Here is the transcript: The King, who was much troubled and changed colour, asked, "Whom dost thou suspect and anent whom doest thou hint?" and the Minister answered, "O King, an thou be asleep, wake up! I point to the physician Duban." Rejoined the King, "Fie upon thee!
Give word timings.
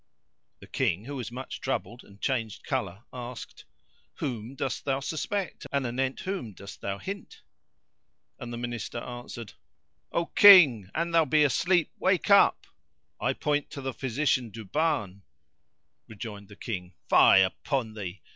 The 0.61 0.65
King, 0.67 1.05
who 1.05 1.15
was 1.15 1.31
much 1.31 1.61
troubled 1.61 2.03
and 2.03 2.19
changed 2.19 2.63
colour, 2.63 3.03
asked, 3.13 3.65
"Whom 4.15 4.55
dost 4.55 4.83
thou 4.83 4.99
suspect 4.99 5.67
and 5.71 5.85
anent 5.85 6.21
whom 6.21 6.53
doest 6.53 6.81
thou 6.81 6.97
hint?" 6.97 7.43
and 8.39 8.51
the 8.51 8.57
Minister 8.57 8.97
answered, 8.97 9.53
"O 10.11 10.25
King, 10.25 10.89
an 10.95 11.11
thou 11.11 11.25
be 11.25 11.43
asleep, 11.43 11.91
wake 11.99 12.31
up! 12.31 12.65
I 13.19 13.33
point 13.33 13.69
to 13.69 13.81
the 13.81 13.93
physician 13.93 14.49
Duban." 14.49 15.21
Rejoined 16.07 16.47
the 16.47 16.55
King, 16.55 16.95
"Fie 17.07 17.41
upon 17.43 17.93
thee! 17.93 18.23